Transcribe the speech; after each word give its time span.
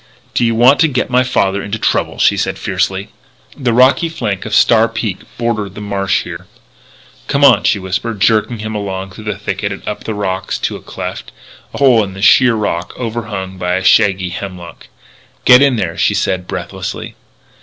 "Do 0.33 0.43
you 0.43 0.55
want 0.55 0.79
to 0.79 0.87
get 0.87 1.11
my 1.11 1.21
father 1.23 1.61
into 1.61 1.77
trouble!" 1.77 2.17
she 2.17 2.35
said 2.35 2.57
fiercely. 2.57 3.09
The 3.55 3.71
rocky 3.71 4.09
flank 4.09 4.47
of 4.47 4.55
Star 4.55 4.89
Peak 4.89 5.19
bordered 5.37 5.75
the 5.75 5.79
marsh 5.79 6.23
here. 6.23 6.47
"Come 7.27 7.43
on," 7.45 7.65
she 7.65 7.77
whispered, 7.77 8.19
jerking 8.19 8.57
him 8.57 8.73
along 8.73 9.11
through 9.11 9.25
the 9.25 9.37
thicket 9.37 9.71
and 9.71 9.87
up 9.87 10.05
the 10.05 10.15
rocks 10.15 10.57
to 10.57 10.75
a 10.75 10.81
cleft 10.81 11.31
a 11.75 11.77
hole 11.77 12.03
in 12.03 12.13
the 12.15 12.23
sheer 12.23 12.55
rock 12.55 12.95
overhung 12.97 13.59
by 13.59 13.79
shaggy 13.83 14.29
hemlock. 14.29 14.87
"Get 15.45 15.61
in 15.61 15.75
there," 15.75 15.99
she 15.99 16.15
said 16.15 16.47
breathlessly. 16.47 17.13